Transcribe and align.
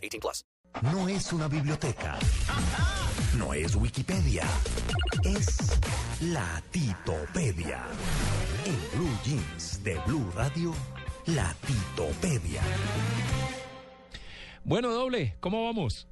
18 0.00 0.20
plus. 0.20 0.44
No 0.82 1.08
es 1.08 1.32
una 1.32 1.48
biblioteca. 1.48 2.16
No 3.36 3.52
es 3.52 3.74
Wikipedia. 3.74 4.44
Es 5.24 5.78
la 6.22 6.62
Titopedia. 6.70 7.84
En 8.64 8.98
Blue 8.98 9.18
Jeans 9.24 9.82
de 9.82 9.98
Blue 10.06 10.30
Radio, 10.34 10.72
la 11.26 11.54
Titopedia. 11.66 12.62
Bueno, 14.64 14.92
doble, 14.92 15.36
¿cómo 15.40 15.64
vamos? 15.64 16.06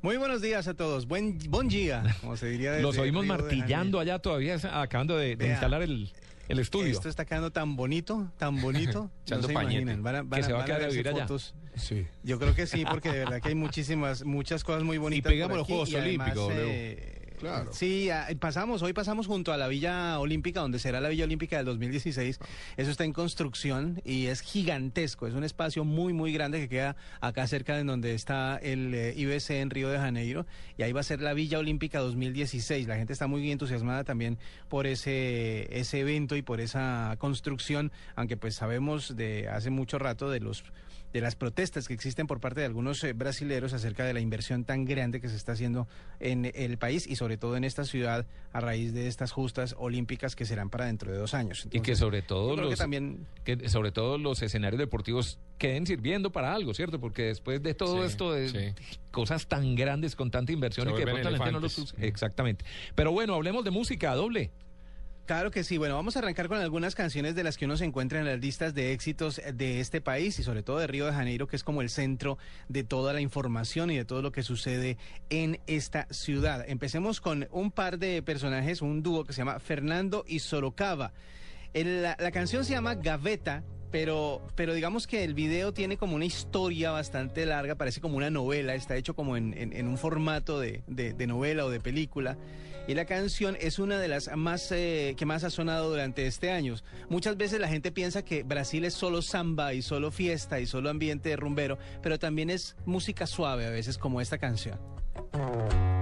Muy 0.00 0.16
buenos 0.16 0.42
días 0.42 0.66
a 0.66 0.74
todos. 0.74 1.06
Buen, 1.06 1.38
buen 1.48 1.68
día, 1.68 2.02
como 2.20 2.36
se 2.36 2.48
diría. 2.48 2.70
desde 2.72 2.82
Los 2.82 2.98
oímos 2.98 3.24
martillando 3.26 4.00
allá 4.00 4.18
todavía, 4.18 4.56
acabando 4.72 5.16
de, 5.16 5.28
de 5.28 5.36
Vea, 5.36 5.52
instalar 5.52 5.82
el, 5.82 6.12
el 6.48 6.58
estudio. 6.58 6.92
Esto 6.92 7.08
está 7.08 7.24
quedando 7.24 7.50
tan 7.52 7.76
bonito, 7.76 8.30
tan 8.38 8.60
bonito. 8.60 9.10
No 9.30 9.42
se 9.42 9.52
imaginan. 9.52 10.02
Van 10.02 10.16
a, 10.16 10.22
van 10.22 10.40
Que 10.40 10.46
se 10.46 10.52
va 10.52 10.58
a 10.58 10.60
van 10.60 10.66
quedar 10.66 10.82
a 10.82 10.88
vivir 10.88 11.08
allá. 11.08 11.22
fotos. 11.22 11.54
Sí. 11.76 12.06
Yo 12.22 12.38
creo 12.38 12.54
que 12.54 12.66
sí, 12.66 12.84
porque 12.88 13.10
de 13.10 13.18
verdad 13.20 13.40
que 13.40 13.48
hay 13.48 13.54
muchísimas, 13.54 14.24
muchas 14.24 14.62
cosas 14.62 14.82
muy 14.82 14.98
bonitas. 14.98 15.30
pegamos 15.32 15.50
por 15.50 15.58
los 15.58 15.64
aquí 15.66 15.72
Juegos 15.72 15.90
y 15.90 15.96
además, 15.96 16.36
Olímpicos, 16.36 16.52
eh, 16.54 17.21
Sí, 17.72 18.08
pasamos, 18.38 18.82
hoy 18.82 18.92
pasamos 18.92 19.26
junto 19.26 19.52
a 19.52 19.56
la 19.56 19.68
Villa 19.68 20.18
Olímpica, 20.18 20.60
donde 20.60 20.78
será 20.78 21.00
la 21.00 21.08
Villa 21.08 21.24
Olímpica 21.24 21.56
del 21.56 21.66
2016. 21.66 22.38
Eso 22.76 22.90
está 22.90 23.04
en 23.04 23.12
construcción 23.12 24.00
y 24.04 24.26
es 24.26 24.40
gigantesco. 24.40 25.26
Es 25.26 25.34
un 25.34 25.44
espacio 25.44 25.84
muy, 25.84 26.12
muy 26.12 26.32
grande 26.32 26.60
que 26.60 26.68
queda 26.68 26.96
acá 27.20 27.46
cerca 27.46 27.76
de 27.76 27.84
donde 27.84 28.14
está 28.14 28.58
el 28.62 28.94
eh, 28.94 29.14
IBC 29.16 29.50
en 29.50 29.70
Río 29.70 29.88
de 29.88 29.98
Janeiro. 29.98 30.46
Y 30.78 30.82
ahí 30.82 30.92
va 30.92 31.00
a 31.00 31.04
ser 31.04 31.20
la 31.20 31.34
Villa 31.34 31.58
Olímpica 31.58 31.98
2016. 32.00 32.86
La 32.86 32.96
gente 32.96 33.12
está 33.12 33.26
muy 33.26 33.50
entusiasmada 33.50 34.04
también 34.04 34.38
por 34.68 34.86
ese, 34.86 35.68
ese 35.76 36.00
evento 36.00 36.36
y 36.36 36.42
por 36.42 36.60
esa 36.60 37.16
construcción, 37.18 37.92
aunque 38.14 38.36
pues 38.36 38.54
sabemos 38.54 39.16
de 39.16 39.48
hace 39.48 39.70
mucho 39.70 39.98
rato 39.98 40.30
de 40.30 40.40
los 40.40 40.64
de 41.12 41.20
las 41.20 41.36
protestas 41.36 41.88
que 41.88 41.94
existen 41.94 42.26
por 42.26 42.40
parte 42.40 42.60
de 42.60 42.66
algunos 42.66 43.02
eh, 43.04 43.12
brasileros 43.12 43.72
acerca 43.72 44.04
de 44.04 44.14
la 44.14 44.20
inversión 44.20 44.64
tan 44.64 44.84
grande 44.84 45.20
que 45.20 45.28
se 45.28 45.36
está 45.36 45.52
haciendo 45.52 45.88
en 46.20 46.50
el 46.54 46.78
país 46.78 47.06
y 47.06 47.16
sobre 47.16 47.36
todo 47.36 47.56
en 47.56 47.64
esta 47.64 47.84
ciudad 47.84 48.26
a 48.52 48.60
raíz 48.60 48.92
de 48.92 49.08
estas 49.08 49.32
justas 49.32 49.74
olímpicas 49.78 50.34
que 50.36 50.44
serán 50.46 50.70
para 50.70 50.86
dentro 50.86 51.12
de 51.12 51.18
dos 51.18 51.34
años. 51.34 51.68
Y 51.70 51.80
que 51.80 51.96
sobre 51.96 52.22
todo 52.22 52.56
que 52.56 52.62
los 52.62 52.78
también 52.78 53.26
que 53.44 53.68
sobre 53.68 53.92
todo 53.92 54.18
los 54.18 54.42
escenarios 54.42 54.78
deportivos 54.78 55.38
queden 55.58 55.86
sirviendo 55.86 56.32
para 56.32 56.54
algo, 56.54 56.74
¿cierto? 56.74 56.98
Porque 56.98 57.22
después 57.24 57.62
de 57.62 57.74
todo 57.74 57.98
Sí, 58.00 58.06
esto 58.06 58.32
de 58.32 58.48
sí. 58.48 58.84
cosas 59.10 59.46
tan 59.46 59.74
grandes 59.76 60.16
con 60.16 60.30
tanta 60.30 60.52
inversión 60.52 60.86
Se 60.86 60.92
y 60.92 60.94
que 60.96 61.04
de 61.04 61.12
vuelven 61.12 61.22
pronto 61.22 61.38
la 61.38 61.44
gente 61.44 61.52
no 61.52 61.60
los 61.60 61.78
usa. 61.78 61.98
Exactamente. 62.04 62.64
Pero 62.94 63.12
bueno, 63.12 63.34
hablemos 63.34 63.64
de 63.64 63.70
música, 63.70 64.14
doble. 64.14 64.50
Claro 65.24 65.52
que 65.52 65.62
sí. 65.62 65.78
Bueno, 65.78 65.94
vamos 65.94 66.16
a 66.16 66.18
arrancar 66.18 66.48
con 66.48 66.58
algunas 66.58 66.96
canciones 66.96 67.36
de 67.36 67.44
las 67.44 67.56
que 67.56 67.66
uno 67.66 67.76
se 67.76 67.84
encuentra 67.84 68.18
en 68.18 68.26
las 68.26 68.40
listas 68.40 68.74
de 68.74 68.92
éxitos 68.92 69.40
de 69.54 69.78
este 69.78 70.00
país 70.00 70.36
y 70.40 70.42
sobre 70.42 70.64
todo 70.64 70.78
de 70.78 70.88
Río 70.88 71.06
de 71.06 71.12
Janeiro, 71.12 71.46
que 71.46 71.54
es 71.54 71.62
como 71.62 71.80
el 71.80 71.90
centro 71.90 72.38
de 72.68 72.82
toda 72.82 73.12
la 73.12 73.20
información 73.20 73.92
y 73.92 73.96
de 73.96 74.04
todo 74.04 74.20
lo 74.20 74.32
que 74.32 74.42
sucede 74.42 74.98
en 75.30 75.60
esta 75.68 76.08
ciudad. 76.10 76.64
Empecemos 76.68 77.20
con 77.20 77.46
un 77.52 77.70
par 77.70 78.00
de 78.00 78.20
personajes, 78.22 78.82
un 78.82 79.04
dúo 79.04 79.24
que 79.24 79.32
se 79.32 79.38
llama 79.38 79.60
Fernando 79.60 80.24
y 80.26 80.40
Sorocaba. 80.40 81.12
El- 81.74 82.02
la, 82.02 82.16
la 82.18 82.30
canción 82.30 82.64
se 82.64 82.72
llama 82.72 82.94
Gaveta. 82.94 83.62
Pero, 83.90 84.40
pero 84.54 84.72
digamos 84.72 85.06
que 85.06 85.22
el 85.22 85.34
video 85.34 85.74
tiene 85.74 85.98
como 85.98 86.16
una 86.16 86.24
historia 86.24 86.92
bastante 86.92 87.44
larga, 87.44 87.74
parece 87.74 88.00
como 88.00 88.16
una 88.16 88.30
novela, 88.30 88.74
está 88.74 88.96
hecho 88.96 89.14
como 89.14 89.36
en, 89.36 89.52
en- 89.52 89.74
en 89.74 89.86
un 89.86 89.98
formato 89.98 90.58
de, 90.58 90.82
de- 90.86 91.12
de 91.12 91.26
novela 91.26 91.66
o 91.66 91.68
de 91.68 91.78
película. 91.78 92.38
Y 92.88 92.94
la 92.94 93.04
canción 93.04 93.54
es 93.60 93.78
una 93.78 93.98
de 93.98 94.08
las 94.08 94.34
más 94.34 94.72
eh, 94.72 95.14
que 95.18 95.26
más 95.26 95.44
ha 95.44 95.50
sonado 95.50 95.90
durante 95.90 96.26
este 96.26 96.50
año. 96.50 96.74
Muchas 97.10 97.36
veces 97.36 97.60
la 97.60 97.68
gente 97.68 97.92
piensa 97.92 98.22
que 98.24 98.44
Brasil 98.44 98.86
es 98.86 98.94
solo 98.94 99.20
samba 99.20 99.74
y 99.74 99.82
solo 99.82 100.10
fiesta 100.10 100.58
y 100.58 100.64
solo 100.64 100.88
ambiente 100.88 101.36
rumbero, 101.36 101.76
pero 102.02 102.18
también 102.18 102.48
es 102.48 102.76
música 102.86 103.26
suave 103.26 103.66
a 103.66 103.70
veces 103.70 103.98
como 103.98 104.22
esta 104.22 104.38
canción. 104.38 104.80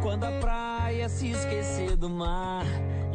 Quando 0.01 0.27
a 0.29 0.39
praia 0.41 1.09
se 1.09 1.33
esquecer 1.33 1.99
do 1.99 2.09
mar 2.09 2.65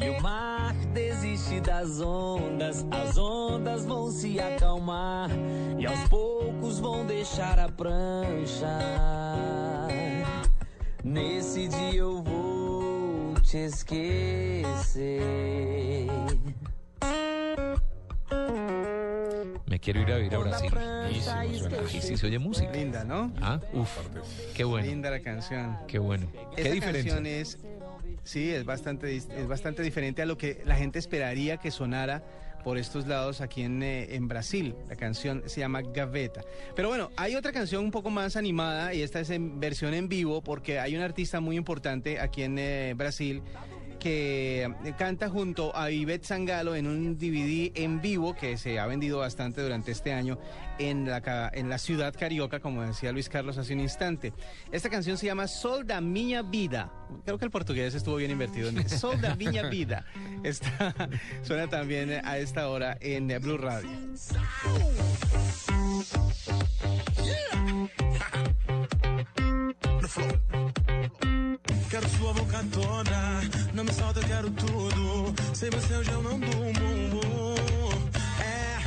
e 0.01 0.09
o 0.09 0.19
mar 0.19 0.64
desiste 0.95 1.59
das 1.59 1.99
ondas, 1.99 2.85
as 2.89 3.17
ondas 3.17 3.85
vão 3.85 4.09
se 4.09 4.39
acalmar 4.39 5.29
e 5.77 5.85
aos 5.85 5.99
poucos 6.09 6.79
vão 6.79 7.05
deixar 7.05 7.59
a 7.59 7.67
prancha. 7.69 8.79
Nesse 11.03 11.67
dia 11.67 11.99
eu 11.99 12.23
vou 12.23 13.33
te 13.43 13.57
esquecer. 13.57 14.63
Me 19.67 19.79
quiero 19.79 19.99
ir 19.99 20.11
a 20.11 20.17
vivir 20.17 20.35
a 20.35 20.39
Brasil. 20.39 20.71
esquecer. 20.71 22.01
sí 22.01 22.17
se 22.17 22.25
oye 22.25 22.39
música. 22.39 22.71
Linda, 22.71 23.03
¿no? 23.03 23.31
Ah, 23.41 23.59
uf, 23.73 23.89
qué 24.55 24.63
bueno, 24.63 24.87
Linda 24.87 25.09
la 25.11 25.19
canción. 25.19 25.77
qué 25.87 25.99
bueno. 25.99 26.27
¿Qué 26.55 26.61
Esta 26.61 26.73
diferencia? 26.73 27.13
canción 27.15 27.25
es, 27.25 27.57
sí, 28.23 28.51
es 28.51 28.65
bastante, 28.65 29.15
es 29.15 29.47
bastante 29.47 29.83
diferente 29.83 30.21
a 30.21 30.25
lo 30.25 30.37
que 30.37 30.61
la 30.65 30.75
gente 30.75 30.99
esperaría 30.99 31.57
que 31.57 31.71
sonara 31.71 32.23
por 32.65 32.79
estos 32.79 33.05
lados 33.05 33.41
aquí 33.41 33.61
en, 33.61 33.83
eh, 33.83 34.15
en 34.15 34.27
Brasil. 34.27 34.75
La 34.89 34.95
canción 34.95 35.43
se 35.45 35.59
llama 35.59 35.83
Gaveta. 35.83 36.41
Pero 36.75 36.89
bueno, 36.89 37.11
hay 37.15 37.35
otra 37.35 37.51
canción 37.51 37.83
un 37.83 37.91
poco 37.91 38.09
más 38.09 38.35
animada 38.35 38.91
y 38.91 39.03
esta 39.03 39.19
es 39.19 39.29
en 39.29 39.59
versión 39.59 39.93
en 39.93 40.09
vivo 40.09 40.41
porque 40.41 40.79
hay 40.79 40.95
un 40.95 41.03
artista 41.03 41.39
muy 41.39 41.57
importante 41.57 42.19
aquí 42.19 42.41
en 42.41 42.57
eh, 42.57 42.95
Brasil 42.97 43.43
que 44.05 44.69
canta 44.99 45.29
junto 45.29 45.75
a 45.75 45.89
Ivette 45.89 46.25
Sangalo 46.25 46.75
en 46.75 46.85
un 46.85 47.17
DVD 47.17 47.71
en 47.73 48.03
vivo 48.03 48.35
que 48.35 48.55
se 48.55 48.77
ha 48.77 48.85
vendido 48.85 49.17
bastante 49.17 49.63
durante 49.63 49.91
este 49.91 50.13
año 50.13 50.37
en 50.77 51.09
la, 51.09 51.49
en 51.51 51.69
la 51.69 51.79
ciudad 51.79 52.13
carioca, 52.13 52.59
como 52.59 52.83
decía 52.83 53.11
Luis 53.11 53.29
Carlos 53.29 53.57
hace 53.57 53.73
un 53.73 53.79
instante. 53.79 54.31
Esta 54.71 54.91
canción 54.91 55.17
se 55.17 55.25
llama 55.25 55.47
Sol 55.47 55.87
da 55.87 56.01
Minha 56.01 56.43
Vida. 56.43 56.91
Creo 57.23 57.39
que 57.39 57.45
el 57.45 57.51
portugués 57.51 57.95
estuvo 57.95 58.17
bien 58.17 58.29
invertido 58.29 58.69
en 58.69 58.87
Sol 58.87 59.19
da 59.19 59.33
Minha 59.35 59.69
Vida. 59.69 60.05
Esta 60.43 60.93
suena 61.41 61.67
también 61.67 62.11
a 62.23 62.37
esta 62.37 62.69
hora 62.69 62.99
en 63.01 63.27
Blue 63.41 63.57
Radio. 63.57 63.89
Quero 71.95 72.09
sua 72.09 72.33
boca 72.33 72.61
toda, 72.73 73.41
não 73.73 73.85
me 73.85 73.93
solta, 73.93 74.19
eu 74.19 74.27
quero 74.27 74.51
tudo. 74.51 75.33
Sem 75.53 75.69
você 75.69 75.95
hoje 75.95 76.11
eu 76.11 76.21
não 76.21 76.37
durmo. 76.37 77.55
É, 78.37 78.79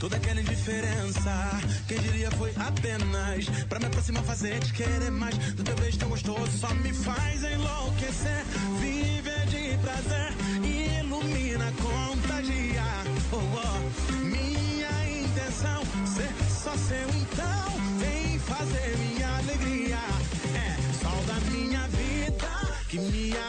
toda 0.00 0.16
aquela 0.16 0.40
indiferença, 0.40 1.60
quem 1.86 1.96
diria 2.00 2.28
foi 2.32 2.52
apenas 2.56 3.46
pra 3.68 3.78
me 3.78 3.86
aproximar, 3.86 4.24
fazer 4.24 4.58
te 4.58 4.72
querer 4.72 5.12
mais. 5.12 5.38
Do 5.54 5.62
teu 5.62 5.76
beijo 5.76 5.96
tão 5.96 6.08
gostoso, 6.08 6.58
só 6.58 6.74
me 6.74 6.92
faz 6.92 7.44
enlouquecer. 7.44 8.44
Viver 8.80 9.46
de 9.46 9.78
prazer, 9.78 10.32
ilumina, 10.64 11.72
contagia. 11.80 12.82
Oh, 13.30 13.36
oh. 13.36 14.12
Minha 14.24 15.20
intenção, 15.20 15.84
ser 16.04 16.32
só 16.50 16.76
seu 16.76 17.08
então, 17.10 17.98
vem 18.00 18.40
fazer 18.40 18.98
minha 18.98 19.36
alegria. 19.36 19.85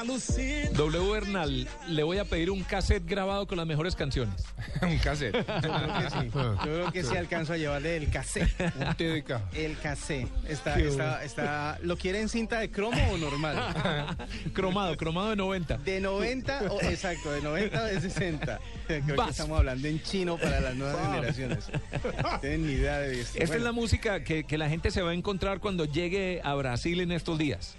W 0.08 1.12
Bernal, 1.12 1.68
le 1.90 2.04
voy 2.04 2.18
a 2.18 2.24
pedir 2.24 2.50
un 2.50 2.64
cassette 2.64 3.06
grabado 3.06 3.46
con 3.46 3.58
las 3.58 3.68
mejores 3.68 3.94
canciones. 3.94 4.46
Un 4.82 4.98
cassette. 5.00 5.36
Yo 5.36 5.44
creo 5.44 6.00
que 6.00 6.10
sí. 6.10 6.32
Yo 6.34 6.64
creo 6.64 6.92
que 6.94 7.04
sí 7.04 7.18
alcanzo 7.18 7.54
a 7.54 7.58
llevarle 7.58 7.98
el 7.98 8.10
cassette. 8.10 8.50
Un 8.80 8.96
TDK. 8.96 9.54
El 9.54 9.78
cassette. 9.78 10.30
Está, 10.48 10.80
está, 10.80 11.24
está, 11.26 11.80
¿Lo 11.82 11.98
quiere 11.98 12.22
en 12.22 12.30
cinta 12.30 12.60
de 12.60 12.72
cromo 12.72 12.98
o 13.12 13.18
normal? 13.18 13.58
cromado, 14.54 14.96
cromado 14.96 15.32
de 15.32 15.36
90. 15.36 15.78
De 15.80 16.00
90, 16.00 16.72
o, 16.72 16.82
exacto, 16.84 17.32
de 17.32 17.42
90 17.42 17.82
o 17.82 17.86
de 17.86 18.02
60. 18.02 18.60
Creo 18.88 19.06
que 19.06 19.14
Vas. 19.14 19.32
estamos 19.32 19.60
hablando 19.60 19.88
en 19.90 20.02
chino 20.02 20.38
para 20.38 20.62
las 20.62 20.76
nuevas 20.76 21.06
generaciones. 21.06 21.66
No 22.24 22.40
tienen 22.40 22.66
ni 22.66 22.74
idea 22.74 23.00
de 23.00 23.22
esto. 23.22 23.40
Esta 23.40 23.56
es 23.58 23.62
la 23.62 23.74
música 23.74 24.24
que, 24.24 24.46
que 24.46 24.58
la 24.58 24.70
gente 24.70 24.90
se 24.90 25.02
va 25.02 25.12
a 25.12 25.14
encontrar 25.14 25.60
cuando 25.60 25.84
llegue 25.84 26.40
a 26.46 26.54
Brasil 26.56 27.02
en 27.02 27.12
estos 27.12 27.38
días. 27.38 27.76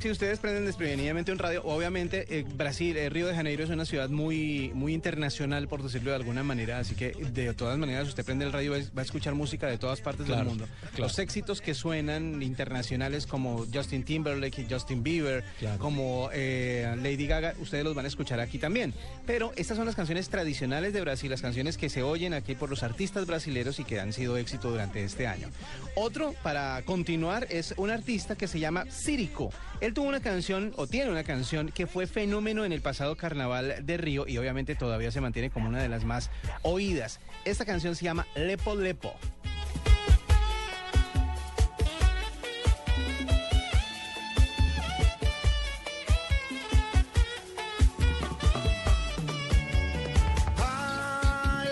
Si 0.00 0.10
ustedes 0.10 0.38
prenden 0.38 0.64
desprevenidamente 0.64 1.30
un 1.30 1.38
radio, 1.38 1.62
obviamente 1.62 2.24
eh, 2.30 2.46
Brasil, 2.54 2.96
eh, 2.96 3.10
Río 3.10 3.26
de 3.26 3.34
Janeiro 3.34 3.64
es 3.64 3.68
una 3.68 3.84
ciudad 3.84 4.08
muy, 4.08 4.72
muy 4.72 4.94
internacional, 4.94 5.68
por 5.68 5.82
decirlo 5.82 6.08
de 6.08 6.16
alguna 6.16 6.42
manera, 6.42 6.78
así 6.78 6.94
que 6.94 7.10
de 7.10 7.52
todas 7.52 7.76
maneras 7.76 8.08
usted 8.08 8.24
prende 8.24 8.46
el 8.46 8.52
radio 8.52 8.72
va 8.72 9.02
a 9.02 9.04
escuchar 9.04 9.34
música 9.34 9.66
de 9.66 9.76
todas 9.76 10.00
partes 10.00 10.26
del 10.26 10.42
mundo. 10.42 10.66
Los 10.96 11.18
éxitos 11.18 11.60
que 11.60 11.74
suenan 11.74 12.42
internacionales 12.42 13.26
como 13.26 13.66
Justin 13.70 14.02
Timberlake 14.02 14.62
y 14.62 14.72
Justin 14.72 15.02
Bieber, 15.02 15.44
como 15.78 16.30
eh, 16.32 16.96
Lady 16.96 17.26
Gaga, 17.26 17.52
ustedes 17.60 17.84
los 17.84 17.94
van 17.94 18.06
a 18.06 18.08
escuchar 18.08 18.40
aquí 18.40 18.58
también. 18.58 18.94
Pero 19.26 19.52
estas 19.56 19.76
son 19.76 19.84
las 19.84 19.96
canciones 19.96 20.30
tradicionales 20.30 20.94
de 20.94 21.02
Brasil, 21.02 21.30
las 21.30 21.42
canciones 21.42 21.76
que 21.76 21.90
se 21.90 22.02
oyen 22.02 22.32
aquí 22.32 22.54
por 22.54 22.70
los 22.70 22.82
artistas 22.82 23.26
brasileños 23.26 23.78
y 23.80 23.84
que 23.84 24.00
han 24.00 24.14
sido 24.14 24.38
éxito 24.38 24.70
durante 24.70 25.04
este 25.04 25.26
año. 25.26 25.50
Otro, 25.94 26.34
para 26.42 26.80
continuar, 26.86 27.46
es 27.50 27.74
un 27.76 27.90
artista 27.90 28.34
que 28.34 28.48
se 28.48 28.58
llama 28.58 28.86
Círico. 28.90 29.50
Él 29.82 29.89
tuvo 29.92 30.08
una 30.08 30.20
canción, 30.20 30.72
o 30.76 30.86
tiene 30.86 31.10
una 31.10 31.24
canción, 31.24 31.70
que 31.72 31.86
fue 31.86 32.06
fenómeno 32.06 32.64
en 32.64 32.72
el 32.72 32.80
pasado 32.80 33.16
carnaval 33.16 33.76
de 33.82 33.96
Río 33.96 34.26
y 34.26 34.38
obviamente 34.38 34.74
todavía 34.74 35.10
se 35.10 35.20
mantiene 35.20 35.50
como 35.50 35.68
una 35.68 35.82
de 35.82 35.88
las 35.88 36.04
más 36.04 36.30
oídas. 36.62 37.20
Esta 37.44 37.64
canción 37.64 37.94
se 37.96 38.04
llama 38.04 38.26
Lepo 38.34 38.74
Lepo. 38.74 39.14
Ah, 50.58 51.64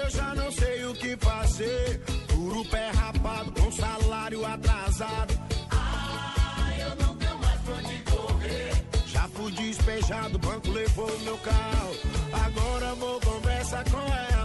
rapado, 2.92 4.46
atrasado. 4.46 5.47
despejado, 9.50 10.36
o 10.36 10.38
banco 10.38 10.70
levou 10.70 11.18
meu 11.20 11.38
carro. 11.38 11.94
Agora 12.44 12.94
vou 12.94 13.20
conversar 13.20 13.84
com 13.90 13.98
ela. 13.98 14.37